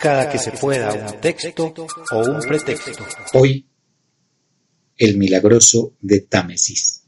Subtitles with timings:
[0.00, 1.74] Cada que se pueda un texto
[2.12, 3.04] o un pretexto.
[3.34, 3.66] Hoy,
[4.96, 7.02] el milagroso de Támesis.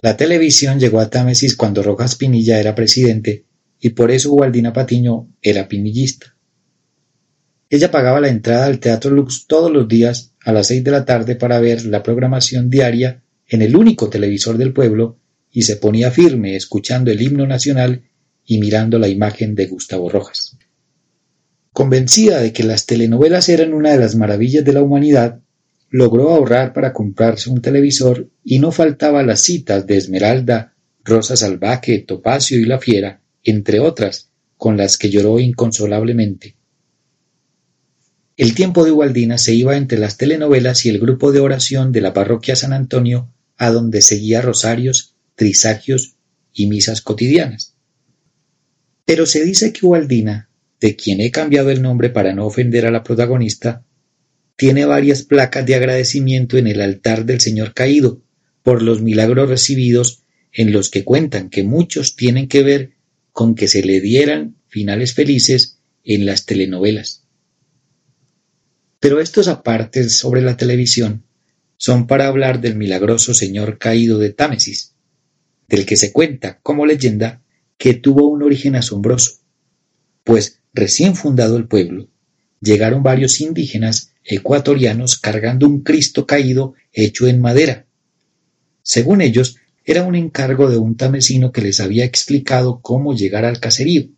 [0.00, 3.46] La televisión llegó a Támesis cuando Rojas Pinilla era presidente
[3.80, 6.36] y por eso Gualdina Patiño era pinillista.
[7.70, 11.04] Ella pagaba la entrada al Teatro Lux todos los días a las seis de la
[11.04, 15.18] tarde para ver la programación diaria en el único televisor del pueblo
[15.52, 18.02] y se ponía firme escuchando el himno nacional
[18.44, 20.55] y mirando la imagen de Gustavo Rojas.
[21.76, 25.42] Convencida de que las telenovelas eran una de las maravillas de la humanidad,
[25.90, 31.98] logró ahorrar para comprarse un televisor y no faltaba las citas de Esmeralda, Rosa Salvaje,
[31.98, 36.56] Topacio y La Fiera, entre otras, con las que lloró inconsolablemente.
[38.38, 42.00] El tiempo de Gualdina se iba entre las telenovelas y el grupo de oración de
[42.00, 46.14] la parroquia San Antonio, a donde seguía rosarios, trisagios
[46.54, 47.74] y misas cotidianas.
[49.04, 50.48] Pero se dice que Gualdina,
[50.80, 53.84] de quien he cambiado el nombre para no ofender a la protagonista,
[54.56, 58.22] tiene varias placas de agradecimiento en el altar del Señor caído
[58.62, 62.92] por los milagros recibidos en los que cuentan que muchos tienen que ver
[63.32, 67.24] con que se le dieran finales felices en las telenovelas.
[68.98, 71.24] Pero estos apartes sobre la televisión
[71.76, 74.94] son para hablar del milagroso Señor caído de Támesis,
[75.68, 77.42] del que se cuenta como leyenda
[77.76, 79.42] que tuvo un origen asombroso,
[80.24, 82.08] pues recién fundado el pueblo,
[82.60, 87.86] llegaron varios indígenas ecuatorianos cargando un Cristo caído hecho en madera.
[88.82, 93.58] Según ellos, era un encargo de un tamesino que les había explicado cómo llegar al
[93.58, 94.08] caserío.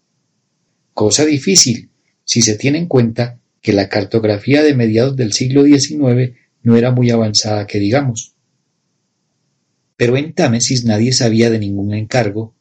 [0.94, 1.91] Cosa difícil,
[2.24, 6.32] si se tiene en cuenta que la cartografía de mediados del siglo XIX
[6.62, 8.34] no era muy avanzada que digamos.
[9.97, 12.54] Pero en Támesis nadie sabía de ningún encargo,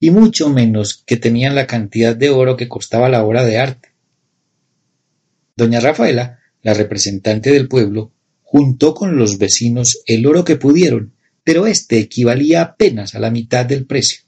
[0.00, 3.90] y mucho menos que tenían la cantidad de oro que costaba la obra de arte.
[5.56, 8.12] Doña Rafaela la representante del pueblo,
[8.42, 13.64] juntó con los vecinos el oro que pudieron, pero éste equivalía apenas a la mitad
[13.64, 14.20] del precio.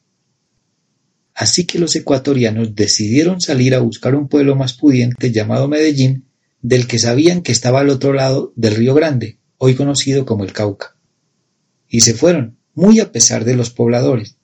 [1.35, 6.27] Así que los ecuatorianos decidieron salir a buscar un pueblo más pudiente llamado Medellín,
[6.61, 10.53] del que sabían que estaba al otro lado del Río Grande, hoy conocido como el
[10.53, 10.97] Cauca.
[11.89, 14.37] Y se fueron, muy a pesar de los pobladores.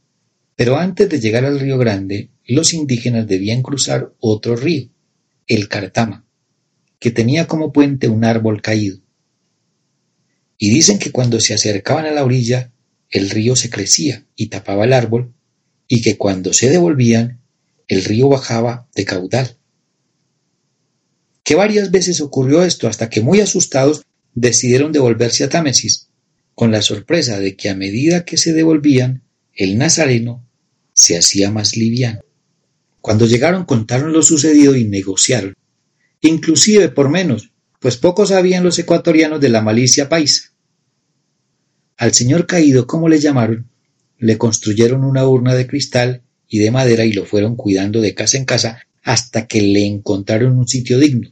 [0.59, 4.89] Pero antes de llegar al Río Grande, los indígenas debían cruzar otro río,
[5.47, 6.27] el Cartama
[6.99, 8.99] que tenía como puente un árbol caído.
[10.57, 12.73] Y dicen que cuando se acercaban a la orilla,
[13.11, 15.33] el río se crecía y tapaba el árbol,
[15.87, 17.41] y que cuando se devolvían,
[17.87, 19.57] el río bajaba de caudal.
[21.45, 24.03] Que varias veces ocurrió esto hasta que muy asustados
[24.35, 26.09] decidieron devolverse a Támesis,
[26.55, 29.23] con la sorpresa de que a medida que se devolvían,
[29.55, 30.48] el nazareno
[30.99, 32.21] se hacía más liviano.
[33.01, 35.55] Cuando llegaron contaron lo sucedido y negociaron
[36.21, 40.53] inclusive por menos, pues poco sabían los ecuatorianos de la malicia paisa.
[41.97, 43.69] Al señor caído, como le llamaron,
[44.19, 48.37] le construyeron una urna de cristal y de madera y lo fueron cuidando de casa
[48.37, 51.31] en casa hasta que le encontraron un sitio digno.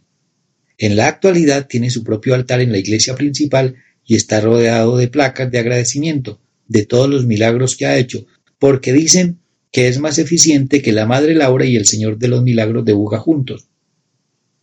[0.79, 5.09] En la actualidad tiene su propio altar en la iglesia principal y está rodeado de
[5.09, 8.27] placas de agradecimiento de todos los milagros que ha hecho,
[8.59, 9.39] porque dicen
[9.77, 12.95] que es más eficiente que la Madre Laura y el Señor de los Milagros de
[12.95, 13.69] Buga juntos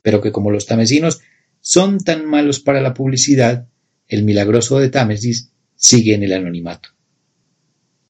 [0.02, 1.22] pero que como los tamesinos
[1.62, 3.68] son tan malos para la publicidad,
[4.08, 6.90] el milagroso de Támesis sigue en el anonimato.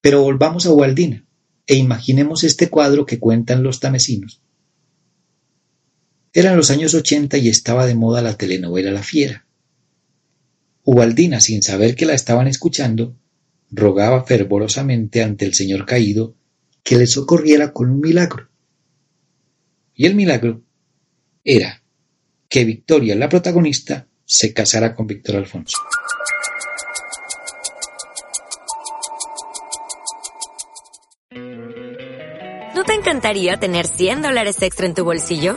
[0.00, 1.26] Pero volvamos a Ubaldina
[1.66, 4.40] e imaginemos este cuadro que cuentan los tamesinos.
[6.32, 9.46] Eran los años ochenta y estaba de moda la telenovela La Fiera.
[10.84, 13.14] Ubaldina, sin saber que la estaban escuchando,
[13.70, 16.34] rogaba fervorosamente ante el señor caído
[16.84, 18.48] que le socorriera con un milagro.
[19.94, 20.62] Y el milagro
[21.42, 21.82] era
[22.48, 25.76] que Victoria, la protagonista, se casara con Víctor Alfonso.
[32.74, 35.56] ¿No te encantaría tener 100 dólares extra en tu bolsillo?